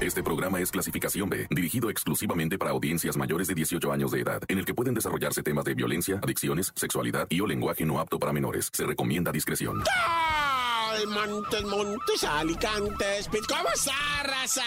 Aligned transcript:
Este 0.00 0.22
programa 0.22 0.58
es 0.60 0.70
clasificación 0.70 1.28
B, 1.28 1.46
dirigido 1.50 1.90
exclusivamente 1.90 2.56
para 2.56 2.70
audiencias 2.70 3.18
mayores 3.18 3.48
de 3.48 3.54
18 3.54 3.92
años 3.92 4.10
de 4.12 4.20
edad, 4.20 4.40
en 4.48 4.56
el 4.56 4.64
que 4.64 4.72
pueden 4.72 4.94
desarrollarse 4.94 5.42
temas 5.42 5.66
de 5.66 5.74
violencia, 5.74 6.18
adicciones, 6.22 6.72
sexualidad 6.74 7.26
y 7.28 7.42
o 7.42 7.46
lenguaje 7.46 7.84
no 7.84 8.00
apto 8.00 8.18
para 8.18 8.32
menores. 8.32 8.70
Se 8.72 8.86
recomienda 8.86 9.30
discreción. 9.30 9.84
¡Ay, 10.08 11.04
Montes, 11.06 11.64
Montes, 11.64 12.24
Alicantes! 12.24 13.28
¿Cómo 13.46 13.68
está, 13.74 14.22
raza? 14.24 14.64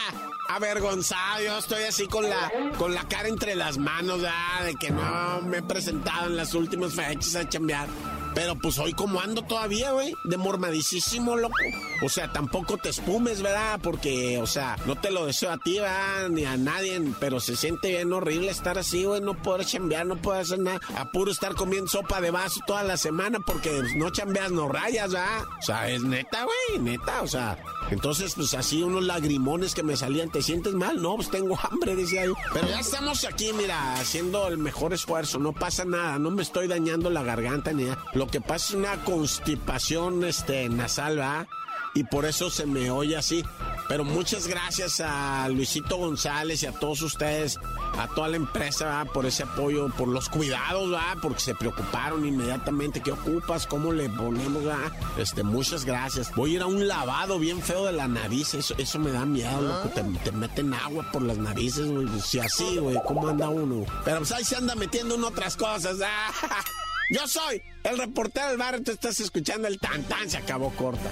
Avergonzado, 0.49 1.43
yo 1.43 1.57
estoy 1.57 1.83
así 1.83 2.05
con 2.05 2.29
la, 2.29 2.51
con 2.77 2.93
la 2.93 3.07
cara 3.07 3.27
entre 3.27 3.55
las 3.55 3.79
manos. 3.79 4.21
De 4.21 4.75
que 4.79 4.91
no 4.91 5.41
me 5.41 5.57
he 5.57 5.63
presentado 5.63 6.27
en 6.27 6.37
las 6.37 6.53
últimas 6.53 6.93
fechas 6.93 7.35
a 7.35 7.49
chambear. 7.49 7.87
Pero 8.33 8.55
pues 8.55 8.79
hoy 8.79 8.93
como 8.93 9.19
ando 9.19 9.43
todavía, 9.43 9.91
güey, 9.91 10.13
demormadicísimo, 10.23 11.35
loco. 11.35 11.55
O 12.01 12.09
sea, 12.09 12.31
tampoco 12.31 12.77
te 12.77 12.89
espumes, 12.89 13.41
¿verdad? 13.41 13.79
Porque, 13.81 14.39
o 14.39 14.47
sea, 14.47 14.75
no 14.85 14.95
te 14.95 15.11
lo 15.11 15.25
deseo 15.25 15.51
a 15.51 15.57
ti, 15.57 15.79
¿verdad? 15.79 16.29
Ni 16.29 16.45
a 16.45 16.57
nadie, 16.57 17.01
pero 17.19 17.39
se 17.39 17.55
siente 17.55 17.89
bien 17.89 18.11
horrible 18.11 18.49
estar 18.49 18.77
así, 18.77 19.03
güey, 19.03 19.21
no 19.21 19.35
poder 19.35 19.65
chambear, 19.65 20.05
no 20.05 20.17
poder 20.17 20.41
hacer 20.41 20.59
nada. 20.59 20.79
A 20.97 21.11
puro 21.11 21.31
estar 21.31 21.53
comiendo 21.55 21.87
sopa 21.87 22.21
de 22.21 22.31
vaso 22.31 22.59
toda 22.65 22.83
la 22.83 22.97
semana 22.97 23.39
porque 23.39 23.81
no 23.95 24.09
chambeas, 24.09 24.51
no 24.51 24.67
rayas, 24.67 25.11
¿verdad? 25.11 25.43
O 25.59 25.61
sea, 25.61 25.89
es 25.89 26.03
neta, 26.03 26.43
güey, 26.43 26.81
neta, 26.81 27.21
o 27.21 27.27
sea. 27.27 27.57
Entonces, 27.91 28.33
pues 28.35 28.53
así 28.53 28.81
unos 28.81 29.03
lagrimones 29.03 29.73
que 29.73 29.83
me 29.83 29.95
salían, 29.95 30.29
¿te 30.29 30.41
sientes 30.41 30.73
mal? 30.73 31.01
No, 31.01 31.15
pues 31.15 31.29
tengo 31.29 31.57
hambre, 31.69 31.95
decía 31.95 32.25
yo. 32.25 32.33
Pero 32.53 32.67
ya 32.67 32.79
estamos 32.79 33.23
aquí, 33.25 33.51
mira, 33.53 33.95
haciendo 33.95 34.47
el 34.47 34.57
mejor 34.57 34.93
esfuerzo, 34.93 35.39
no 35.39 35.53
pasa 35.53 35.85
nada, 35.85 36.19
no 36.19 36.31
me 36.31 36.41
estoy 36.41 36.67
dañando 36.67 37.09
la 37.09 37.23
garganta 37.23 37.71
ni 37.73 37.83
nada. 37.83 38.03
Lo 38.13 38.27
que 38.27 38.41
pasa 38.41 38.69
es 38.69 38.73
una 38.73 39.03
constipación 39.03 40.23
este, 40.23 40.69
nasal, 40.69 41.17
¿verdad? 41.17 41.47
Y 41.95 42.03
por 42.05 42.25
eso 42.25 42.49
se 42.49 42.65
me 42.65 42.89
oye 42.89 43.15
así. 43.15 43.43
Pero 43.87 44.03
muchas 44.03 44.47
gracias 44.47 45.01
a 45.01 45.47
Luisito 45.49 45.97
González 45.97 46.63
y 46.63 46.65
a 46.65 46.71
todos 46.71 47.01
ustedes, 47.01 47.59
a 47.97 48.07
toda 48.07 48.29
la 48.29 48.37
empresa, 48.37 48.85
¿verdad? 48.85 49.07
por 49.13 49.25
ese 49.25 49.43
apoyo, 49.43 49.89
por 49.89 50.07
los 50.07 50.29
cuidados, 50.29 50.89
¿verdad? 50.89 51.17
porque 51.21 51.39
se 51.39 51.55
preocuparon 51.55 52.25
inmediatamente. 52.25 53.01
¿Qué 53.01 53.11
ocupas? 53.11 53.67
¿Cómo 53.67 53.91
le 53.91 54.09
ponemos? 54.09 54.63
¿verdad? 54.63 54.91
Este, 55.17 55.43
muchas 55.43 55.85
gracias. 55.85 56.33
Voy 56.35 56.51
a 56.51 56.55
ir 56.55 56.61
a 56.61 56.65
un 56.65 56.87
lavado 56.87 57.39
bien 57.39 57.61
feo 57.61 57.85
de 57.85 57.93
la 57.93 58.07
nariz. 58.07 58.53
Eso, 58.53 58.75
eso 58.77 58.99
me 58.99 59.11
da 59.11 59.25
miedo, 59.25 59.61
loco. 59.61 59.89
Te, 59.89 60.03
te 60.23 60.31
meten 60.31 60.73
agua 60.73 61.05
por 61.11 61.21
las 61.21 61.37
narices, 61.37 61.91
güey. 61.91 62.07
Si 62.21 62.39
así, 62.39 62.77
güey, 62.77 62.97
¿cómo 63.05 63.27
anda 63.27 63.49
uno? 63.49 63.85
Pero 64.05 64.19
pues 64.19 64.31
ahí 64.31 64.43
se 64.43 64.55
anda 64.55 64.75
metiendo 64.75 65.15
en 65.15 65.23
otras 65.23 65.55
cosas. 65.55 65.97
¿ah? 66.03 66.31
Yo 67.09 67.27
soy 67.27 67.61
el 67.83 67.97
reportero 67.97 68.47
del 68.47 68.57
barrio, 68.57 68.83
tú 68.83 68.91
estás 68.91 69.19
escuchando 69.19 69.67
el 69.67 69.77
tan 69.77 70.03
tan, 70.03 70.29
se 70.29 70.37
acabó 70.37 70.71
corta. 70.71 71.11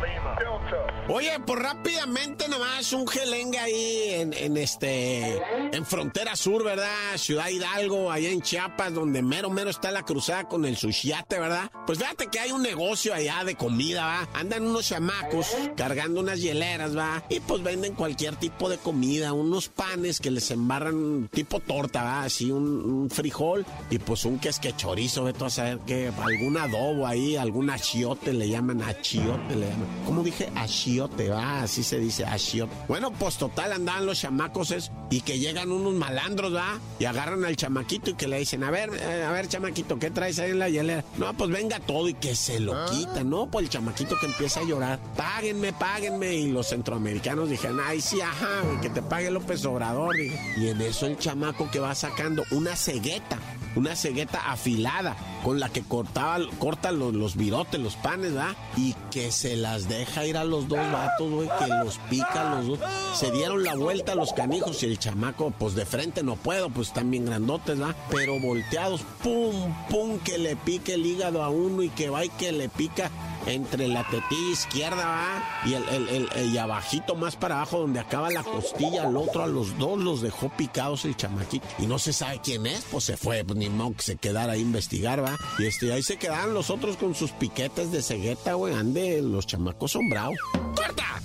Oye, 1.07 1.31
pues 1.45 1.59
rápidamente 1.59 2.47
nomás 2.47 2.93
un 2.93 3.07
gelengue 3.07 3.59
ahí 3.59 4.31
en, 4.33 4.55
este 4.55 5.41
en 5.73 5.85
frontera 5.85 6.35
sur, 6.35 6.63
¿verdad? 6.63 7.17
Ciudad 7.17 7.49
Hidalgo, 7.49 8.11
allá 8.11 8.29
en 8.29 8.41
Chiapas, 8.41 8.93
donde 8.93 9.21
mero 9.21 9.49
mero 9.49 9.69
está 9.69 9.91
la 9.91 10.03
cruzada 10.03 10.47
con 10.47 10.63
el 10.65 10.77
sushiate, 10.77 11.39
¿verdad? 11.39 11.69
Pues 11.85 11.99
fíjate 11.99 12.27
que 12.27 12.39
hay 12.39 12.51
un 12.51 12.61
negocio 12.61 13.13
allá 13.13 13.43
de 13.43 13.55
comida, 13.55 14.05
¿va? 14.05 14.29
Andan 14.33 14.65
unos 14.65 14.87
chamacos 14.87 15.47
cargando 15.75 16.21
unas 16.21 16.39
hieleras, 16.39 16.95
¿va? 16.95 17.23
Y 17.29 17.39
pues 17.41 17.61
venden 17.61 17.93
cualquier 17.93 18.35
tipo 18.35 18.69
de 18.69 18.77
comida, 18.77 19.33
unos 19.33 19.67
panes 19.67 20.19
que 20.19 20.31
les 20.31 20.49
embarran 20.51 21.27
tipo 21.29 21.59
torta, 21.59 22.03
¿va? 22.03 22.23
Así 22.23 22.51
un, 22.51 23.09
frijol 23.09 23.65
y 23.89 23.99
pues 23.99 24.23
un 24.23 24.39
quesque 24.39 24.73
chorizo, 24.77 25.25
vete 25.25 25.43
a 25.43 25.49
saber 25.49 25.79
que 25.79 26.11
algún 26.23 26.57
adobo 26.57 27.05
ahí, 27.05 27.35
algún 27.35 27.69
achiote 27.69 28.31
le 28.31 28.47
llaman 28.47 28.81
achiote, 28.81 29.55
le 29.55 29.67
llaman. 29.67 29.87
¿Cómo 30.05 30.23
dije? 30.23 30.49
Achiote, 30.61 31.29
va, 31.29 31.63
así 31.63 31.83
se 31.83 31.99
dice, 31.99 32.25
achiote. 32.25 32.73
Bueno, 32.87 33.11
pues 33.11 33.37
total 33.37 33.73
andaban 33.73 34.05
los 34.05 34.19
chamacos 34.19 34.71
es, 34.71 34.91
y 35.09 35.21
que 35.21 35.39
llegan 35.39 35.71
unos 35.71 35.93
malandros, 35.93 36.55
va, 36.55 36.79
y 36.99 37.05
agarran 37.05 37.43
al 37.45 37.55
chamaquito 37.55 38.11
y 38.11 38.13
que 38.13 38.27
le 38.27 38.39
dicen, 38.39 38.63
a 38.63 38.71
ver, 38.71 38.91
eh, 38.93 39.23
a 39.23 39.31
ver, 39.31 39.47
chamaquito, 39.47 39.97
¿qué 39.97 40.11
traes 40.11 40.39
ahí 40.39 40.51
en 40.51 40.59
la 40.59 40.69
hielera? 40.69 41.03
No, 41.17 41.33
pues 41.33 41.49
venga 41.49 41.79
todo 41.79 42.07
y 42.09 42.13
que 42.13 42.35
se 42.35 42.59
lo 42.59 42.85
quita, 42.85 43.23
¿no? 43.23 43.49
Pues 43.49 43.65
el 43.65 43.69
chamaquito 43.69 44.17
que 44.19 44.27
empieza 44.27 44.59
a 44.59 44.63
llorar, 44.63 44.99
páguenme, 45.17 45.73
páguenme. 45.73 46.35
Y 46.35 46.51
los 46.51 46.67
centroamericanos 46.67 47.49
dijeron, 47.49 47.79
ay, 47.83 47.99
sí, 47.99 48.21
ajá, 48.21 48.61
que 48.81 48.89
te 48.89 49.01
pague 49.01 49.31
López 49.31 49.65
Obrador. 49.65 50.19
Y, 50.19 50.31
y 50.57 50.69
en 50.69 50.81
eso 50.81 51.07
el 51.07 51.17
chamaco 51.17 51.69
que 51.71 51.79
va 51.79 51.95
sacando 51.95 52.43
una 52.51 52.75
cegueta 52.75 53.39
una 53.75 53.95
cegueta 53.95 54.51
afilada 54.51 55.15
con 55.43 55.59
la 55.59 55.69
que 55.69 55.81
cortaba, 55.81 56.39
corta 56.59 56.91
los, 56.91 57.13
los 57.13 57.35
virotes, 57.35 57.79
los 57.79 57.95
panes, 57.95 58.33
¿verdad? 58.33 58.55
Y 58.77 58.95
que 59.11 59.31
se 59.31 59.55
las 59.55 59.87
deja 59.89 60.25
ir 60.25 60.37
a 60.37 60.43
los 60.43 60.67
dos 60.67 60.79
vatos, 60.91 61.29
güey, 61.29 61.49
que 61.59 61.67
los 61.67 61.97
pica 62.09 62.55
los 62.55 62.67
dos. 62.67 62.79
Se 63.15 63.31
dieron 63.31 63.63
la 63.63 63.75
vuelta 63.75 64.13
a 64.13 64.15
los 64.15 64.33
canijos 64.33 64.83
y 64.83 64.85
el 64.87 64.99
chamaco, 64.99 65.51
pues 65.51 65.75
de 65.75 65.85
frente 65.85 66.23
no 66.23 66.35
puedo, 66.35 66.69
pues 66.69 66.89
están 66.89 67.11
bien 67.11 67.25
grandotes, 67.25 67.77
¿verdad? 67.77 67.95
Pero 68.09 68.39
volteados, 68.39 69.01
pum, 69.23 69.73
pum, 69.89 70.19
que 70.19 70.37
le 70.37 70.55
pique 70.55 70.93
el 70.93 71.05
hígado 71.05 71.43
a 71.43 71.49
uno 71.49 71.83
y 71.83 71.89
que 71.89 72.09
va 72.09 72.25
y 72.25 72.29
que 72.29 72.51
le 72.51 72.69
pica 72.69 73.11
entre 73.45 73.87
la 73.87 74.03
tetilla 74.07 74.51
izquierda 74.51 75.05
¿va? 75.05 75.43
y 75.65 75.73
el, 75.73 75.89
el, 75.89 76.29
el, 76.35 76.53
y 76.53 76.57
abajito 76.57 77.15
más 77.15 77.35
para 77.35 77.55
abajo 77.55 77.79
donde 77.79 77.99
acaba 77.99 78.29
la 78.29 78.43
costilla, 78.43 79.03
al 79.03 79.17
otro 79.17 79.43
a 79.43 79.47
los 79.47 79.77
dos 79.77 79.99
los 79.99 80.21
dejó 80.21 80.49
picados 80.49 81.05
el 81.05 81.15
chamaquito. 81.15 81.65
Y 81.79 81.87
no 81.87 81.99
se 81.99 82.13
sabe 82.13 82.39
quién 82.43 82.65
es, 82.67 82.85
pues 82.91 83.05
se 83.05 83.17
fue, 83.17 83.43
pues 83.43 83.57
ni 83.57 83.69
modo 83.69 83.93
que 83.93 84.03
se 84.03 84.15
quedara 84.17 84.53
a 84.53 84.57
investigar, 84.57 85.23
va. 85.23 85.30
Y 85.57 85.65
este, 85.67 85.91
ahí 85.93 86.03
se 86.03 86.17
quedaron 86.17 86.53
los 86.53 86.69
otros 86.69 86.97
con 86.97 87.15
sus 87.15 87.31
piquetes 87.31 87.91
de 87.91 88.01
cegueta, 88.01 88.53
güey. 88.53 88.73
Ande, 88.73 89.21
los 89.21 89.47
chamacos 89.47 89.91
son 89.91 90.09
bravos. 90.09 90.37
¡Corta! 90.75 91.21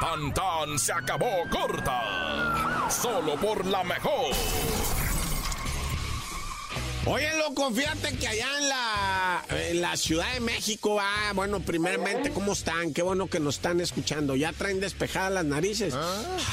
Tan 0.00 0.34
tan 0.34 0.78
se 0.78 0.92
acabó 0.92 1.30
corta. 1.50 2.88
Solo 2.90 3.36
por 3.36 3.64
la 3.66 3.82
mejor. 3.84 4.34
Oye, 7.06 7.28
loco, 7.36 7.70
fíjate 7.70 8.16
que 8.16 8.26
allá 8.26 8.46
en 8.58 8.68
la, 8.68 9.44
en 9.68 9.80
la 9.82 9.96
Ciudad 9.96 10.32
de 10.32 10.40
México, 10.40 10.98
ah, 10.98 11.32
bueno, 11.34 11.60
primeramente, 11.60 12.30
¿cómo 12.30 12.54
están? 12.54 12.94
Qué 12.94 13.02
bueno 13.02 13.26
que 13.26 13.40
nos 13.40 13.56
están 13.56 13.80
escuchando. 13.80 14.36
¿Ya 14.36 14.52
traen 14.54 14.80
despejadas 14.80 15.32
las 15.32 15.44
narices? 15.44 15.94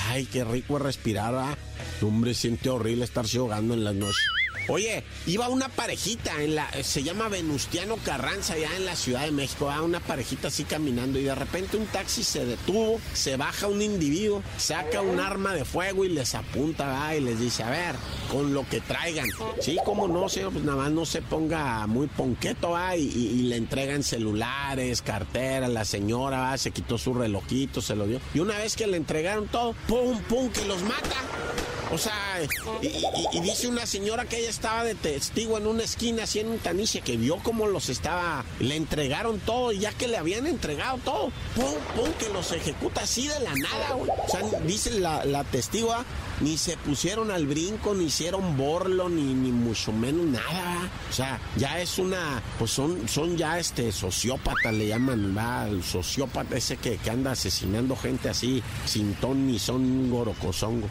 Ay, 0.10 0.26
qué 0.26 0.44
rico 0.44 0.76
es 0.76 0.84
respirar, 0.84 1.36
ah. 1.36 1.58
Hombre, 2.02 2.34
siente 2.34 2.70
horrible 2.70 3.06
estarse 3.06 3.38
ahogando 3.38 3.74
en 3.74 3.86
las 3.86 3.96
noches. 3.96 4.18
Oye, 4.68 5.04
iba 5.26 5.50
una 5.50 5.70
parejita 5.70 6.42
en 6.42 6.56
la, 6.56 6.70
se 6.84 7.04
llama 7.04 7.28
Venustiano 7.28 7.98
Carranza, 7.98 8.54
allá 8.54 8.70
en 8.76 8.86
la 8.86 8.96
Ciudad 8.96 9.26
de 9.26 9.32
México, 9.32 9.70
¿ah? 9.70 9.82
una 9.82 10.00
parejita 10.00 10.50
así 10.50 10.64
caminando 10.64 11.20
y 11.20 11.24
de 11.24 11.36
repente 11.36 11.78
un 11.78 11.86
taxi 11.88 12.24
se 12.24 12.46
detuvo, 12.46 13.00
se 13.14 13.38
baja 13.38 13.68
un 13.68 13.82
individuo, 13.82 14.44
saca 14.58 15.02
un 15.02 15.20
arma 15.20 15.54
de 15.54 15.66
fuego 15.66 16.06
y 16.06 16.10
les 16.10 16.36
apunta 16.36 17.16
y 17.16 17.22
les 17.22 17.40
dice, 17.40 17.64
a 17.64 17.70
ver, 17.70 17.96
con 18.32 18.54
lo 18.54 18.68
que 18.68 18.82
traigan. 18.82 19.28
Sí, 19.60 19.78
como 19.84 20.08
no, 20.08 20.30
señor, 20.30 20.54
pues 20.54 20.64
nada 20.64 20.78
más 20.78 20.92
no 20.92 21.06
se 21.06 21.22
ponga 21.22 21.86
muy 21.88 22.08
ponqueto, 22.08 22.76
¿ah? 22.76 22.96
y, 22.96 23.42
le 23.42 23.56
entregan 23.58 24.04
celulares, 24.04 25.02
cartera, 25.02 25.68
la 25.68 25.84
señora 25.84 26.58
se 26.58 26.72
quitó 26.72 26.98
su 26.98 27.14
relojito, 27.14 27.82
se 27.82 27.96
lo 27.96 28.06
dio. 28.06 28.22
Y 28.34 28.40
una 28.40 28.58
vez 28.58 28.76
que 28.76 28.88
le 28.88 28.98
entregaron 28.98 29.48
todo, 29.48 29.74
pum, 29.88 30.20
pum, 30.22 30.50
que 30.50 30.66
los 30.66 30.82
mata. 30.84 31.18
O 31.94 31.98
sea, 31.98 32.40
y, 32.82 33.40
dice 33.42 33.68
una 33.68 33.86
señora 33.86 34.26
que 34.26 34.40
ella 34.40 34.50
estaba 34.50 34.84
de 34.84 34.96
testigo 34.96 35.58
en 35.58 35.68
una 35.68 35.84
esquina, 35.84 36.24
en 36.34 36.48
un 36.50 36.60
taniche, 36.60 37.02
que 37.02 37.18
vio 37.18 37.38
cómo 37.44 37.68
los 37.68 37.90
estaba, 37.90 38.46
le 38.60 38.76
entregaron 38.76 39.40
todo, 39.40 39.72
y 39.72 39.80
ya 39.80 39.92
que 39.92 40.08
le 40.08 40.18
habían 40.18 40.48
entregado 40.48 41.00
todo, 41.00 41.32
pum, 41.56 41.74
pum, 41.96 42.12
que 42.18 42.30
los 42.30 42.52
ejecuta 42.54 43.02
así 43.02 43.28
de 43.28 43.40
la 43.42 43.54
nada, 43.56 43.94
güey. 43.96 44.10
O 44.10 44.30
sea, 44.30 44.42
dice 44.66 44.92
la, 44.92 45.26
la 45.26 45.46
ni 46.40 46.58
se 46.58 46.78
pusieron 46.78 47.30
al 47.30 47.46
brinco, 47.46 47.94
ni 47.94 48.06
hicieron 48.06 48.58
borlo, 48.58 49.10
ni, 49.10 49.34
ni 49.34 49.52
mucho 49.52 49.92
menos 49.92 50.26
nada. 50.26 50.90
O 51.10 51.14
sea, 51.14 51.40
ya 51.58 51.80
es 51.80 52.00
una, 52.00 52.42
pues 52.58 52.72
son, 52.72 53.08
son 53.08 53.38
ya 53.38 53.60
este 53.60 53.92
sociópatas, 53.92 54.74
le 54.74 54.88
llaman, 54.88 55.36
va, 55.38 55.68
el 55.68 55.84
sociópata 55.84 56.56
ese 56.56 56.78
que, 56.78 56.98
que 56.98 57.10
anda 57.10 57.32
asesinando 57.32 57.96
gente 57.96 58.30
así, 58.30 58.64
sin 58.86 59.14
ton 59.16 59.48
ni 59.48 59.60
son 59.60 60.10
gorocosongo. 60.10 60.88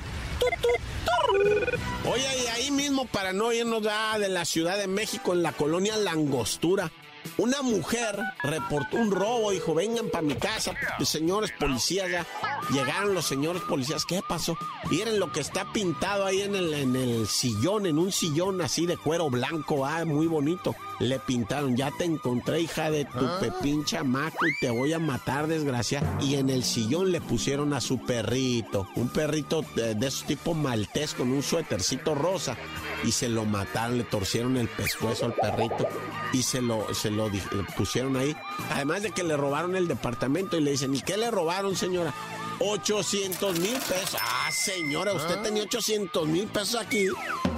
Oye, 2.07 2.27
y 2.45 2.47
ahí 2.49 2.71
mismo, 2.71 3.07
para 3.07 3.33
no 3.33 3.53
irnos 3.53 3.83
ya 3.83 4.19
de 4.19 4.29
la 4.29 4.45
Ciudad 4.45 4.79
de 4.79 4.87
México, 4.87 5.33
en 5.33 5.43
la 5.43 5.53
colonia 5.53 5.97
Langostura, 5.97 6.91
Una 7.37 7.63
mujer 7.63 8.19
reportó 8.43 8.97
un 8.97 9.11
robo, 9.11 9.51
dijo, 9.51 9.75
vengan 9.75 10.09
para 10.09 10.23
mi 10.23 10.35
casa, 10.35 10.73
señores 11.05 11.53
policías, 11.59 12.11
ya. 12.11 12.27
Llegaron 12.71 13.15
los 13.15 13.27
señores 13.27 13.63
policías, 13.63 14.05
¿qué 14.07 14.21
pasó? 14.27 14.57
Miren 14.91 15.19
lo 15.19 15.31
que 15.31 15.41
está 15.41 15.71
pintado 15.73 16.25
ahí 16.25 16.41
en 16.43 16.55
el, 16.55 16.73
en 16.75 16.97
el 16.97 17.27
sillón, 17.27 17.87
en 17.87 17.99
un 17.99 18.11
sillón 18.13 18.61
así 18.63 18.87
de 18.87 18.97
cuero 18.97 19.29
blanco, 19.31 19.85
ah, 19.87 20.05
muy 20.05 20.27
bonito. 20.27 20.75
Le 21.01 21.19
pintaron, 21.19 21.77
ya 21.77 21.91
te 21.99 22.05
encontré, 22.05 22.61
hija 22.61 22.91
de 22.91 23.05
tu 23.07 23.27
pepín 23.41 23.85
chamaco, 23.85 24.47
y 24.47 24.53
te 24.61 24.71
voy 24.71 24.93
a 24.93 24.99
matar, 24.99 25.47
desgracia. 25.47 26.03
Y 26.21 26.37
en 26.37 26.51
el 26.51 26.63
sillón 26.63 27.11
le 27.11 27.21
pusieron 27.21 27.73
a 27.73 27.81
su 27.81 27.99
perrito, 27.99 28.87
un 28.97 29.09
perrito 29.09 29.65
de, 29.75 29.95
de 29.95 30.07
esos 30.07 30.25
tipo 30.25 30.55
maltés 30.55 31.15
con 31.15 31.33
un 31.33 31.43
suétercito 31.43 32.15
rosa 32.15 32.57
y 33.05 33.13
se 33.13 33.29
lo 33.29 33.45
mataron, 33.45 33.99
le 33.99 34.05
torcieron 34.05 34.57
el 34.57 34.69
pescuezo 34.69 35.25
al 35.27 35.35
perrito 35.35 35.89
y 36.33 36.43
se 36.43 36.61
lo, 36.61 36.93
se 36.95 37.11
lo 37.11 37.31
pusieron 37.77 38.17
ahí. 38.17 38.37
Además 38.71 39.03
de 39.03 39.11
que 39.11 39.23
le 39.23 39.37
robaron 39.37 39.77
el 39.77 39.89
departamento 39.89 40.57
y 40.57 40.61
le 40.61 40.73
dicen, 40.73 40.95
¿y 40.95 41.01
qué 41.01 41.17
le 41.17 41.31
robaron, 41.31 41.77
señora? 41.77 42.13
800 42.61 43.59
mil 43.59 43.73
pesos. 43.73 44.17
Ah, 44.21 44.51
señora, 44.53 45.15
usted 45.15 45.37
ah. 45.39 45.43
tenía 45.43 45.63
800 45.63 46.29
mil 46.29 46.47
pesos 46.47 46.77
aquí. 46.77 47.07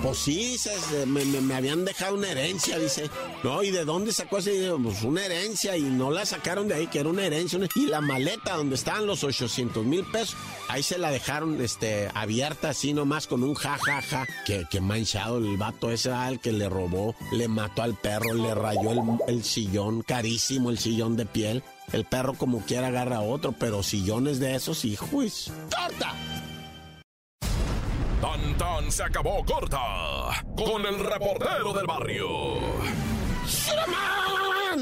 Pues 0.02 0.18
sí, 0.18 0.56
me, 1.06 1.54
habían 1.54 1.84
dejado 1.84 2.14
una 2.14 2.30
herencia, 2.30 2.78
dice. 2.78 3.10
No, 3.42 3.62
¿y 3.62 3.70
de 3.70 3.84
dónde 3.84 4.12
sacó 4.12 4.38
ese 4.38 4.72
Pues 4.82 5.02
una 5.02 5.24
herencia 5.24 5.76
y 5.76 5.82
no 5.82 6.10
la 6.10 6.24
sacaron 6.24 6.68
de 6.68 6.74
ahí, 6.74 6.86
que 6.86 7.00
era 7.00 7.08
una 7.08 7.24
herencia. 7.24 7.58
Y 7.74 7.86
la 7.86 8.00
maleta 8.00 8.56
donde 8.56 8.76
estaban 8.76 9.06
los 9.06 9.24
800 9.24 9.84
mil 9.84 10.04
pesos, 10.04 10.36
ahí 10.68 10.82
se 10.82 10.98
la 10.98 11.10
dejaron 11.10 11.60
este, 11.60 12.08
abierta 12.14 12.70
así 12.70 12.94
nomás 12.94 13.26
con 13.26 13.42
un 13.42 13.54
jajaja. 13.54 14.02
Ja, 14.02 14.02
ja, 14.02 14.26
que, 14.46 14.64
que 14.70 14.80
manchado 14.80 15.38
el 15.38 15.56
vato 15.56 15.90
ese 15.90 16.10
al 16.12 16.40
que 16.40 16.52
le 16.52 16.68
robó, 16.68 17.14
le 17.32 17.48
mató 17.48 17.82
al 17.82 17.94
perro, 17.94 18.34
le 18.34 18.54
rayó 18.54 18.92
el, 18.92 19.00
el 19.28 19.44
sillón, 19.44 20.02
carísimo 20.02 20.70
el 20.70 20.78
sillón 20.78 21.16
de 21.16 21.26
piel. 21.26 21.62
El 21.92 22.04
perro 22.04 22.34
como 22.34 22.60
quiera 22.60 22.88
agarra 22.88 23.16
a 23.16 23.22
otro, 23.22 23.52
pero 23.52 23.82
sillones 23.82 24.38
de 24.38 24.54
esos, 24.54 24.84
hijos. 24.84 25.52
¡Corta! 25.74 26.14
Tan 28.20 28.56
tan 28.56 28.92
se 28.92 29.02
acabó 29.02 29.44
corta 29.44 30.44
con 30.56 30.86
el 30.86 30.98
reportero 31.00 31.72
del 31.72 31.86
barrio. 31.86 32.28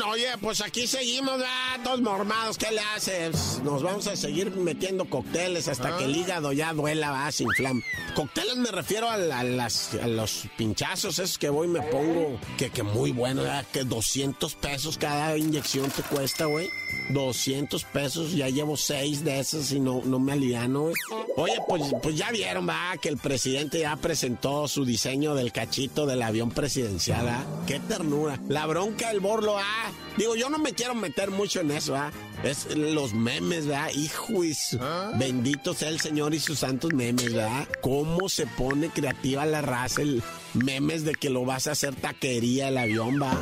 Oye, 0.07 0.29
pues 0.41 0.61
aquí 0.61 0.87
seguimos, 0.87 1.41
todos 1.83 2.01
mormados, 2.01 2.57
¿qué 2.59 2.71
le 2.71 2.81
haces? 2.81 3.61
Nos 3.63 3.83
vamos 3.83 4.07
a 4.07 4.17
seguir 4.17 4.51
metiendo 4.51 5.05
cócteles 5.05 5.69
hasta 5.69 5.97
que 5.97 6.05
el 6.05 6.15
ah. 6.15 6.17
hígado 6.17 6.53
ya 6.53 6.73
duela, 6.73 7.11
va, 7.11 7.31
sin 7.33 7.49
flam. 7.51 7.83
Cócteles 8.15 8.57
me 8.57 8.71
refiero 8.71 9.11
a, 9.11 9.17
las, 9.17 9.95
los 10.07 10.47
pinchazos 10.57 11.19
esos 11.19 11.39
que 11.39 11.49
voy 11.49 11.67
y 11.67 11.71
me 11.71 11.83
pongo, 11.83 12.39
que, 12.57 12.71
que 12.71 12.83
muy 12.83 13.13
bueno, 13.13 13.43
que 13.73 13.85
200 13.85 14.55
pesos 14.57 14.97
cada 14.97 15.37
inyección 15.37 15.91
te 15.91 16.03
cuesta, 16.03 16.45
güey. 16.45 16.69
200 17.13 17.85
pesos, 17.85 18.33
ya 18.33 18.49
llevo 18.49 18.77
seis 18.77 19.25
de 19.25 19.41
esas 19.41 19.73
y 19.73 19.81
no, 19.81 20.03
no 20.05 20.19
me 20.19 20.33
aliviano. 20.33 20.91
Oye, 21.37 21.59
pues, 21.69 21.83
pues 22.03 22.17
ya 22.17 22.31
vieron, 22.31 22.69
va, 22.69 22.97
que 23.01 23.09
el 23.09 23.17
presidente 23.17 23.81
ya 23.81 23.97
presentó 23.97 24.69
su 24.69 24.85
diseño 24.85 25.35
del 25.35 25.53
cachito 25.53 26.07
del 26.07 26.23
avión 26.23 26.51
presidencial, 26.51 27.29
¿ah? 27.29 27.45
Qué 27.67 27.81
ternura. 27.81 28.39
La 28.49 28.67
bronca 28.67 29.09
del 29.09 29.21
borlo, 29.21 29.57
ah. 29.59 29.91
Digo, 30.17 30.37
yo 30.37 30.51
no 30.51 30.59
me 30.59 30.73
quiero 30.73 30.95
meter 30.95 31.31
mucho 31.31 31.61
en 31.61 31.71
eso, 31.71 31.97
¿ah? 31.97 32.13
Es 32.43 32.75
los 32.75 33.13
memes, 33.13 33.67
¿verdad? 33.67 33.91
Hijo, 33.95 34.43
¿Ah? 34.81 35.13
bendito 35.17 35.75
sea 35.75 35.91
el 35.91 36.01
Señor 36.01 36.35
y 36.35 36.41
sus 36.41 36.61
santos 36.61 36.93
memes, 36.95 37.35
¿verdad? 37.35 37.69
Cómo 37.83 38.29
se 38.29 38.47
pone 38.47 38.89
creativa 38.89 39.45
la 39.45 39.61
raza, 39.61 40.01
el 40.01 40.23
memes 40.55 41.05
de 41.05 41.15
que 41.15 41.29
lo 41.29 41.45
vas 41.45 41.67
a 41.67 41.73
hacer 41.73 41.95
taquería 41.95 42.69
el 42.69 42.79
avión, 42.79 43.21
¿va? 43.21 43.37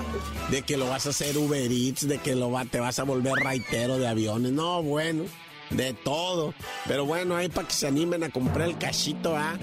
De 0.50 0.62
que 0.62 0.76
lo 0.76 0.88
vas 0.88 1.06
a 1.06 1.10
hacer 1.10 1.38
Uber 1.38 1.70
Eats, 1.70 2.08
de 2.08 2.18
que 2.18 2.34
lo 2.34 2.50
va, 2.50 2.64
te 2.64 2.80
vas 2.80 2.98
a 2.98 3.04
volver 3.04 3.34
raitero 3.34 3.98
de 3.98 4.08
aviones. 4.08 4.52
No, 4.52 4.82
bueno 4.82 5.24
de 5.70 5.92
todo. 5.92 6.54
Pero 6.86 7.04
bueno, 7.04 7.36
ahí 7.36 7.48
para 7.48 7.68
que 7.68 7.74
se 7.74 7.86
animen 7.86 8.24
a 8.24 8.30
comprar 8.30 8.68
el 8.68 8.78
cachito, 8.78 9.36
¿ah? 9.36 9.58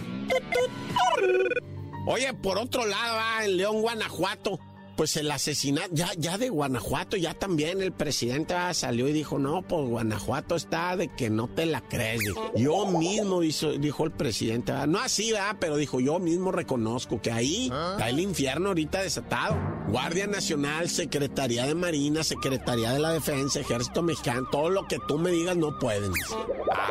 Oye, 2.08 2.34
por 2.34 2.58
otro 2.58 2.86
lado, 2.86 3.18
¿ah? 3.20 3.46
en 3.46 3.58
León, 3.58 3.82
Guanajuato, 3.82 4.60
pues 4.96 5.18
el 5.18 5.30
asesinato, 5.32 5.90
ya, 5.92 6.10
ya 6.18 6.38
de 6.38 6.50
Guanajuato, 6.50 7.18
ya 7.18 7.34
también 7.34 7.82
el 7.82 7.92
presidente 7.92 8.56
salió 8.74 9.08
y 9.08 9.14
dijo, 9.14 9.40
no, 9.40 9.62
pues 9.62 9.88
Guanajuato 9.88 10.56
está 10.56 10.96
de 10.96 11.10
que 11.10 11.30
no 11.30 11.48
te 11.48 11.66
la 11.66 11.82
crees. 11.82 12.22
Yo 12.56 12.86
mismo, 12.86 13.42
dijo 13.42 14.06
el 14.06 14.12
presidente, 14.12 14.74
no 14.88 15.00
así, 15.00 15.32
va, 15.32 15.58
pero 15.60 15.78
dijo, 15.78 16.00
yo 16.00 16.20
mismo 16.20 16.52
reconozco 16.52 17.22
que 17.22 17.32
ahí 17.32 17.70
¿Ah? 17.72 17.92
está 17.94 18.10
el 18.10 18.20
infierno 18.20 18.70
ahorita 18.70 19.02
desatado. 19.02 19.58
Guardia 19.88 20.26
Nacional, 20.26 20.90
Secretaría 20.90 21.66
de 21.66 21.76
Marina, 21.76 22.24
Secretaría 22.24 22.92
de 22.92 23.00
la 23.00 23.12
Defensa, 23.12 23.60
Ejército 23.60 24.02
Mexicano, 24.02 24.48
todo 24.52 24.70
lo 24.70 24.88
que 24.88 24.98
tú 25.08 25.20
me 25.20 25.30
digas 25.30 25.56
no 25.56 25.78
pueden. 25.78 26.12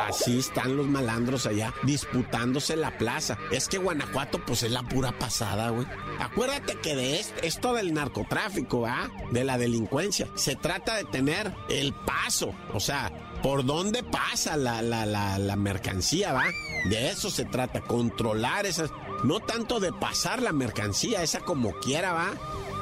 Así 0.08 0.38
están 0.38 0.76
los 0.76 0.86
malandros 0.86 1.46
allá, 1.46 1.74
disputándose 1.82 2.76
la 2.76 2.96
plaza. 2.96 3.38
Es 3.50 3.68
que 3.68 3.78
Guanajuato, 3.78 4.40
pues 4.46 4.62
es 4.62 4.70
la 4.70 4.82
pura 4.82 5.18
pasada, 5.18 5.70
güey. 5.70 5.86
Acuérdate 6.20 6.76
que 6.76 6.94
de 6.94 7.24
esto 7.42 7.74
del 7.74 7.93
narcotráfico, 7.94 8.86
¿ah? 8.86 9.10
De 9.32 9.44
la 9.44 9.58
delincuencia. 9.58 10.28
Se 10.34 10.56
trata 10.56 10.96
de 10.96 11.04
tener 11.04 11.52
el 11.68 11.94
paso, 11.94 12.54
o 12.72 12.80
sea, 12.80 13.12
por 13.42 13.64
dónde 13.64 14.02
pasa 14.02 14.56
la, 14.56 14.82
la, 14.82 15.06
la, 15.06 15.38
la 15.38 15.56
mercancía, 15.56 16.32
¿va? 16.32 16.44
De 16.88 17.08
eso 17.10 17.30
se 17.30 17.44
trata, 17.44 17.80
controlar 17.80 18.66
esas. 18.66 18.90
No 19.22 19.40
tanto 19.40 19.80
de 19.80 19.92
pasar 19.92 20.42
la 20.42 20.52
mercancía, 20.52 21.22
esa 21.22 21.40
como 21.40 21.72
quiera, 21.80 22.12
¿va? 22.12 22.32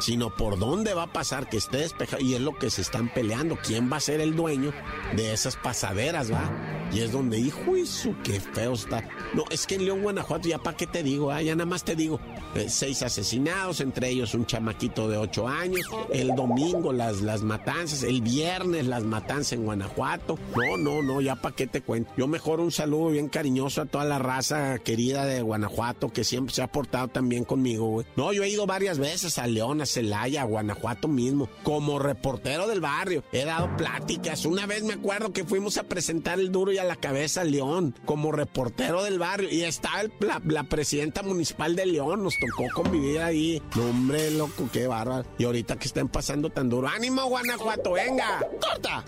Sino 0.01 0.35
por 0.35 0.59
dónde 0.59 0.95
va 0.95 1.05
a 1.05 1.13
pasar, 1.13 1.49
que 1.49 1.57
esté 1.57 1.79
despejado. 1.79 2.23
Y 2.23 2.35
es 2.35 2.41
lo 2.41 2.59
que 2.59 2.71
se 2.71 2.83
están 2.83 3.13
peleando. 3.13 3.57
¿Quién 3.63 3.93
va 3.93 3.99
a 3.99 4.01
ser 4.01 4.21
el 4.21 4.35
dueño 4.35 4.73
de 5.15 5.33
esas 5.33 5.57
pasaderas, 5.57 6.33
va? 6.33 6.51
Y 6.93 7.01
es 7.01 7.13
donde, 7.13 7.39
hijo, 7.39 7.75
eso, 7.77 8.15
qué 8.23 8.39
feo 8.39 8.75
está. 8.75 9.09
No, 9.35 9.45
es 9.51 9.67
que 9.67 9.77
en 9.77 9.87
León, 9.87 10.03
Guanajuato, 10.03 10.49
ya 10.49 10.59
para 10.59 10.77
qué 10.77 10.87
te 10.87 11.03
digo, 11.03 11.31
ah, 11.31 11.41
ya 11.41 11.55
nada 11.55 11.65
más 11.65 11.85
te 11.85 11.97
digo, 11.97 12.21
eh, 12.55 12.67
seis 12.69 13.03
asesinados, 13.03 13.81
entre 13.81 14.11
ellos 14.11 14.35
un 14.35 14.45
chamaquito 14.45 15.09
de 15.09 15.17
ocho 15.17 15.49
años. 15.49 15.87
El 16.13 16.35
domingo 16.35 16.93
las, 16.93 17.23
las 17.23 17.43
matanzas, 17.43 18.03
el 18.03 18.21
viernes 18.21 18.87
las 18.87 19.05
matanzas 19.05 19.55
en 19.55 19.65
Guanajuato. 19.65 20.39
No, 20.55 20.77
no, 20.77 21.03
no, 21.03 21.21
ya 21.23 21.37
para 21.37 21.57
qué 21.57 21.67
te 21.67 21.81
cuento. 21.81 22.13
Yo 22.17 22.27
mejor 22.27 22.61
un 22.61 22.71
saludo 22.71 23.09
bien 23.09 23.29
cariñoso 23.29 23.81
a 23.81 23.87
toda 23.87 24.05
la 24.05 24.19
raza 24.19 24.79
querida 24.79 25.25
de 25.25 25.41
Guanajuato 25.41 26.11
que 26.11 26.25
siempre 26.25 26.55
se 26.55 26.63
ha 26.63 26.71
portado 26.71 27.09
también 27.09 27.45
conmigo, 27.45 27.87
güey. 27.89 28.07
No, 28.17 28.33
yo 28.33 28.43
he 28.43 28.51
ido 28.51 28.67
varias 28.67 28.99
veces 28.99 29.39
a 29.39 29.47
León, 29.47 29.81
a 29.81 29.87
Celaya, 29.87 30.43
a 30.43 30.47
Guanajuato 30.47 31.09
mismo, 31.09 31.49
como 31.63 31.99
reportero 31.99 32.67
del 32.67 32.81
barrio. 32.81 33.25
He 33.33 33.45
dado 33.45 33.75
pláticas. 33.79 34.45
Una 34.45 34.67
vez 34.67 34.83
me 34.83 34.95
acuerdo 34.95 35.33
que 35.33 35.45
fuimos 35.45 35.79
a 35.79 35.85
presentar 35.85 36.39
el 36.39 36.53
duro 36.53 36.73
y 36.73 36.82
la 36.85 36.97
cabeza 36.97 37.45
León 37.45 37.95
como 38.05 38.33
reportero 38.33 39.03
del 39.03 39.19
barrio 39.19 39.49
y 39.51 39.63
estaba 39.63 40.03
la, 40.45 40.65
presidenta 40.65 41.23
municipal 41.23 41.77
de 41.77 41.87
León, 41.87 42.23
nos 42.23 42.35
tocó 42.39 42.69
convivir 42.75 43.21
ahí. 43.21 43.63
No, 43.75 43.91
hombre, 43.91 44.31
loco, 44.31 44.69
qué 44.73 44.87
bárbaro. 44.87 45.25
Y 45.39 45.45
ahorita 45.45 45.77
que 45.77 45.87
estén 45.87 46.09
pasando 46.09 46.51
tan 46.51 46.69
duro, 46.69 46.89
ánimo 46.89 47.25
Guanajuato, 47.27 47.93
venga, 47.93 48.41
corta. 48.61 49.05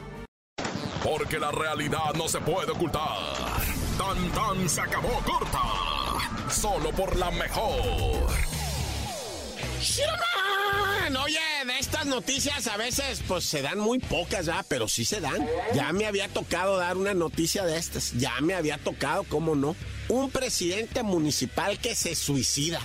Porque 1.03 1.39
la 1.39 1.51
realidad 1.51 2.15
no 2.17 2.29
se 2.29 2.41
puede 2.41 2.73
ocultar. 2.73 3.03
Tan 3.99 4.31
tan 4.33 4.69
se 4.69 4.81
acabó 4.81 5.21
corta. 5.25 5.61
Solo 6.51 6.91
por 6.91 7.17
la 7.17 7.31
mejor. 7.31 8.27
Oye, 11.23 11.39
de 11.67 11.79
estas 11.79 12.07
noticias 12.07 12.67
a 12.67 12.77
veces 12.77 13.23
pues 13.27 13.45
se 13.45 13.63
dan 13.63 13.79
muy 13.79 13.99
pocas 13.99 14.47
ya, 14.47 14.65
pero 14.69 14.89
sí 14.89 15.05
se 15.05 15.21
dan. 15.21 15.47
Ya 15.75 15.93
me 15.93 16.07
había 16.07 16.29
tocado 16.29 16.77
dar 16.77 16.97
una 16.97 17.15
noticia 17.15 17.65
de 17.65 17.77
estas. 17.79 18.13
Ya 18.13 18.33
me 18.41 18.55
había 18.55 18.79
tocado, 18.79 19.25
¿cómo 19.25 19.55
no? 19.55 19.77
un 20.09 20.31
presidente 20.31 21.03
municipal 21.03 21.79
que 21.79 21.95
se 21.95 22.15
suicida. 22.15 22.81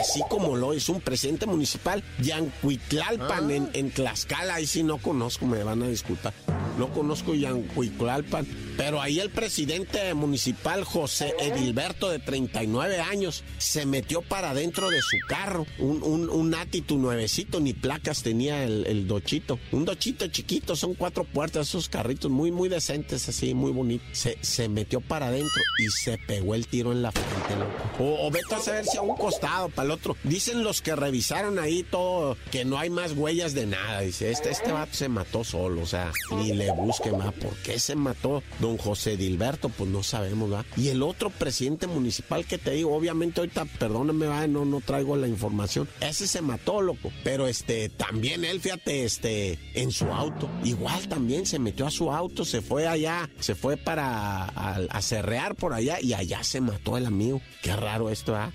Así 0.00 0.22
como 0.28 0.56
lo 0.56 0.72
es 0.72 0.88
un 0.88 1.00
presidente 1.00 1.46
municipal, 1.46 2.02
Yancuitlalpan, 2.20 3.50
en, 3.50 3.70
en, 3.74 3.90
Tlaxcala. 3.90 4.54
Ahí 4.54 4.66
sí 4.66 4.82
no 4.82 4.98
conozco, 4.98 5.46
me 5.46 5.62
van 5.62 5.82
a 5.82 5.88
disculpar. 5.88 6.32
No 6.78 6.92
conozco 6.92 7.34
Yancuitlalpan. 7.34 8.46
Pero 8.76 9.00
ahí 9.00 9.20
el 9.20 9.30
presidente 9.30 10.12
municipal, 10.14 10.82
José 10.82 11.32
Edilberto, 11.38 12.08
de 12.08 12.18
39 12.18 13.00
años, 13.00 13.44
se 13.58 13.86
metió 13.86 14.20
para 14.22 14.50
adentro 14.50 14.90
de 14.90 15.00
su 15.00 15.16
carro. 15.28 15.64
Un, 15.78 16.02
un, 16.02 16.28
un 16.28 16.50
nuevecito, 17.00 17.60
ni 17.60 17.72
placas 17.72 18.22
tenía 18.22 18.64
el, 18.64 18.86
el, 18.86 19.06
dochito. 19.06 19.58
Un 19.70 19.84
dochito 19.84 20.26
chiquito, 20.26 20.74
son 20.74 20.94
cuatro 20.94 21.24
puertas, 21.24 21.68
esos 21.68 21.88
carritos 21.88 22.30
muy, 22.30 22.50
muy 22.50 22.68
decentes, 22.68 23.28
así, 23.28 23.54
muy 23.54 23.70
bonitos. 23.70 24.06
Se, 24.12 24.38
se 24.40 24.68
metió 24.68 25.00
para 25.00 25.28
adentro 25.28 25.62
y 25.78 25.90
se 25.90 26.18
pegó 26.18 26.54
el 26.54 26.66
tiro 26.66 26.92
en 26.92 27.02
la 27.02 27.12
frente, 27.12 27.64
O, 28.00 28.30
vete 28.30 28.54
a 28.54 28.60
saber 28.60 28.84
si 28.86 28.96
a 28.96 29.02
un 29.02 29.16
costado, 29.16 29.68
para 29.68 29.86
el 29.86 29.92
otro. 29.92 30.16
Dicen 30.24 30.64
los 30.64 30.82
que 30.82 30.96
revisaron 30.96 31.58
ahí 31.58 31.84
todo 31.84 32.36
que 32.50 32.64
no 32.64 32.78
hay 32.78 32.90
más 32.90 33.12
huellas 33.12 33.54
de 33.54 33.66
nada. 33.66 34.00
Dice, 34.00 34.30
este, 34.30 34.50
este 34.50 34.72
vato 34.72 34.94
se 34.94 35.08
mató 35.08 35.44
solo, 35.44 35.82
o 35.82 35.86
sea, 35.86 36.12
ni 36.36 36.52
le 36.52 36.63
busque 36.72 37.12
más. 37.12 37.32
¿Por 37.34 37.54
qué 37.58 37.78
se 37.78 37.94
mató? 37.94 38.42
don 38.60 38.76
José 38.78 39.16
Dilberto, 39.16 39.68
pues 39.68 39.90
no 39.90 40.02
sabemos, 40.02 40.52
¿va? 40.52 40.64
Y 40.76 40.88
el 40.88 41.02
otro 41.02 41.30
presidente 41.30 41.86
municipal 41.86 42.44
que 42.46 42.58
te 42.58 42.72
digo, 42.72 42.94
obviamente 42.94 43.40
ahorita, 43.40 43.64
perdóname, 43.78 44.26
¿va? 44.26 44.46
No, 44.46 44.64
no 44.64 44.80
traigo 44.80 45.16
la 45.16 45.28
información. 45.28 45.88
Ese 46.00 46.26
se 46.26 46.40
mató, 46.40 46.80
loco. 46.80 47.10
Pero 47.22 47.46
este, 47.46 47.88
también 47.88 48.44
él, 48.44 48.60
fíjate, 48.60 49.04
este, 49.04 49.58
en 49.74 49.90
su 49.92 50.06
auto. 50.06 50.48
Igual 50.64 51.08
también 51.08 51.46
se 51.46 51.58
metió 51.58 51.86
a 51.86 51.90
su 51.90 52.10
auto, 52.10 52.44
se 52.44 52.62
fue 52.62 52.86
allá, 52.86 53.28
se 53.40 53.54
fue 53.54 53.76
para 53.76 54.44
a, 54.44 55.02
cerrear 55.02 55.54
por 55.54 55.74
allá 55.74 56.00
y 56.00 56.14
allá 56.14 56.42
se 56.42 56.60
mató 56.60 56.96
el 56.96 57.06
amigo. 57.06 57.40
Qué 57.62 57.74
raro 57.74 58.10
esto, 58.10 58.34
¿ah? 58.34 58.52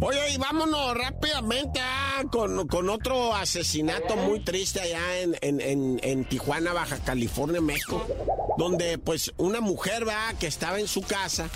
Oye, 0.00 0.30
y 0.32 0.36
vámonos 0.36 0.96
rápidamente 0.96 1.80
ah, 1.82 2.22
con, 2.30 2.88
otro 2.88 3.34
asesinato 3.34 4.14
muy 4.16 4.40
triste 4.40 4.80
allá 4.80 5.20
en, 5.20 5.36
en, 5.40 5.98
en, 6.02 6.24
Tijuana, 6.24 6.72
Baja 6.72 6.98
California, 6.98 7.60
México, 7.60 8.06
donde 8.56 8.98
pues 8.98 9.32
una 9.38 9.60
mujer 9.60 10.06
va 10.06 10.34
que 10.38 10.46
estaba 10.46 10.78
en 10.78 10.86
su 10.86 11.02
casa 11.02 11.50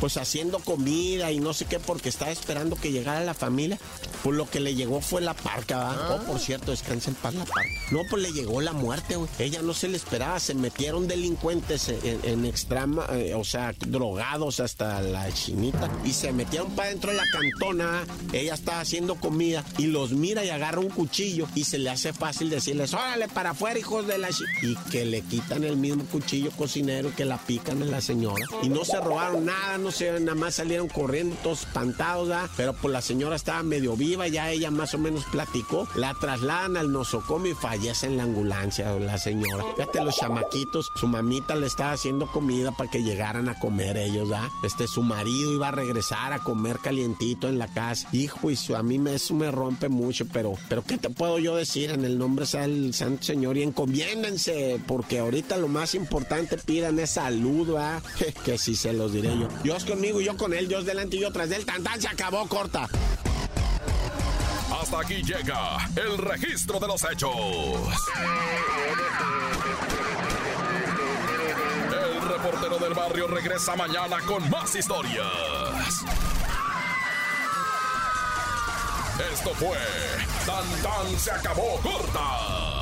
pues 0.00 0.16
haciendo 0.16 0.58
comida 0.58 1.32
y 1.32 1.40
no 1.40 1.52
sé 1.52 1.64
qué 1.64 1.78
porque 1.78 2.08
estaba 2.08 2.30
esperando 2.30 2.76
que 2.76 2.92
llegara 2.92 3.24
la 3.24 3.34
familia. 3.34 3.78
Pues 4.22 4.36
lo 4.36 4.50
que 4.50 4.60
le 4.60 4.74
llegó 4.74 5.00
fue 5.00 5.20
la 5.20 5.34
parca, 5.34 5.78
¿va? 5.78 5.92
Ah. 5.92 6.18
Oh, 6.20 6.26
por 6.32 6.40
cierto, 6.40 6.70
descansa 6.70 7.10
en 7.10 7.16
paz 7.16 7.34
la 7.34 7.44
parca. 7.44 7.68
No, 7.90 8.00
pues 8.10 8.22
le 8.22 8.32
llegó 8.32 8.60
la 8.60 8.72
muerte, 8.72 9.16
güey. 9.16 9.30
Ella 9.38 9.62
no 9.62 9.74
se 9.74 9.88
le 9.88 9.96
esperaba, 9.96 10.40
se 10.40 10.54
metieron 10.54 11.06
delincuentes 11.06 11.88
en, 11.88 12.44
extrema, 12.44 13.06
eh, 13.12 13.34
o 13.34 13.44
sea, 13.44 13.74
drogados 13.78 14.60
hasta 14.60 15.00
la 15.00 15.30
chinita 15.32 15.90
y 16.04 16.12
se 16.12 16.32
metieron 16.32 16.70
para 16.72 16.90
dentro 16.90 17.10
de 17.10 17.16
la 17.16 17.24
cantona. 17.30 18.04
Ella 18.32 18.54
estaba 18.54 18.80
haciendo 18.80 19.14
comida 19.16 19.64
y 19.78 19.86
los 19.86 20.12
mira 20.12 20.44
y 20.44 20.50
agarra 20.50 20.80
un 20.80 20.90
cuchillo 20.90 21.46
y 21.54 21.64
se 21.64 21.78
le 21.78 21.90
hace 21.90 22.12
fácil 22.12 22.50
decirles, 22.50 22.94
órale 22.94 23.28
para 23.28 23.50
afuera, 23.50 23.78
hijos 23.78 24.06
de 24.06 24.18
la 24.18 24.28
Y 24.62 24.76
que 24.90 25.04
le 25.04 25.22
quitan 25.22 25.64
el 25.64 25.76
mismo 25.76 26.04
cuchillo 26.04 26.50
cocinero 26.50 27.14
que 27.14 27.24
la 27.24 27.38
pican 27.38 27.82
a 27.82 27.86
la 27.86 28.00
señora. 28.00 28.44
Y 28.62 28.68
no 28.68 28.84
se 28.84 29.00
robaron 29.00 29.46
nada, 29.46 29.78
no 29.78 29.87
no 29.88 29.92
sé, 29.92 30.20
nada 30.20 30.34
más 30.34 30.56
salieron 30.56 30.86
corriendo 30.86 31.34
todos 31.42 31.62
espantados, 31.62 32.28
pero 32.58 32.74
pues 32.74 32.92
la 32.92 33.00
señora 33.00 33.36
estaba 33.36 33.62
medio 33.62 33.96
viva, 33.96 34.28
ya 34.28 34.50
ella 34.50 34.70
más 34.70 34.92
o 34.92 34.98
menos 34.98 35.24
platicó, 35.32 35.88
la 35.94 36.12
trasladan 36.12 36.76
al 36.76 36.92
nosocomio 36.92 37.52
y 37.52 37.54
fallece 37.54 38.04
en 38.04 38.18
la 38.18 38.24
ambulancia 38.24 38.92
la 38.98 39.16
señora. 39.16 39.64
Fíjate, 39.76 40.04
los 40.04 40.14
chamaquitos, 40.14 40.92
su 40.94 41.06
mamita 41.06 41.54
le 41.54 41.68
estaba 41.68 41.92
haciendo 41.92 42.26
comida 42.26 42.70
para 42.70 42.90
que 42.90 43.02
llegaran 43.02 43.48
a 43.48 43.58
comer 43.58 43.96
ellos, 43.96 44.30
¿ah? 44.30 44.50
Este, 44.62 44.86
su 44.86 45.02
marido 45.02 45.54
iba 45.54 45.68
a 45.68 45.72
regresar 45.72 46.34
a 46.34 46.40
comer 46.40 46.80
calientito 46.80 47.48
en 47.48 47.58
la 47.58 47.68
casa. 47.68 48.10
Hijo, 48.12 48.50
y 48.50 48.58
a 48.74 48.82
mí 48.82 48.98
me, 48.98 49.14
eso 49.14 49.32
me 49.32 49.50
rompe 49.50 49.88
mucho, 49.88 50.26
pero, 50.30 50.52
pero 50.68 50.84
¿qué 50.84 50.98
te 50.98 51.08
puedo 51.08 51.38
yo 51.38 51.56
decir? 51.56 51.92
En 51.92 52.04
el 52.04 52.18
nombre 52.18 52.44
del 52.44 52.92
Santo 52.92 53.22
Señor 53.22 53.56
y 53.56 53.62
encomiéndense, 53.62 54.78
porque 54.86 55.20
ahorita 55.20 55.56
lo 55.56 55.68
más 55.68 55.94
importante 55.94 56.58
pidan 56.58 56.98
es 56.98 57.12
salud, 57.12 57.74
¿ah? 57.78 58.02
que 58.44 58.58
si 58.58 58.76
se 58.76 58.92
los 58.92 59.14
diré 59.14 59.30
yo. 59.38 59.48
Yo 59.64 59.77
conmigo 59.84 60.20
y 60.20 60.24
yo 60.24 60.36
con 60.36 60.54
él, 60.54 60.68
Dios 60.68 60.84
delante 60.84 61.16
y 61.16 61.20
yo 61.20 61.32
tras 61.32 61.50
él. 61.50 61.64
Tan, 61.64 61.82
se 62.00 62.08
acabó, 62.08 62.46
corta. 62.48 62.88
Hasta 64.80 65.00
aquí 65.00 65.22
llega 65.22 65.78
el 65.96 66.18
registro 66.18 66.78
de 66.78 66.86
los 66.86 67.04
hechos. 67.10 67.34
El 71.90 72.28
reportero 72.28 72.78
del 72.78 72.94
barrio 72.94 73.26
regresa 73.26 73.76
mañana 73.76 74.18
con 74.26 74.48
más 74.50 74.74
historias. 74.74 76.04
Esto 79.32 79.50
fue 79.54 79.78
Tan 80.46 80.82
Tan 80.82 81.18
se 81.18 81.30
acabó 81.32 81.80
corta 81.80 82.77